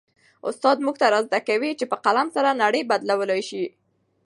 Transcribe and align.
استاد 0.49 0.77
موږ 0.85 0.95
ته 1.01 1.05
را 1.13 1.19
زده 1.27 1.39
کوي 1.47 1.71
چي 1.79 1.85
په 1.91 1.97
قلم 2.05 2.27
سره 2.35 2.59
نړۍ 2.63 2.81
بدلولای 2.89 3.41
سي. 3.49 3.63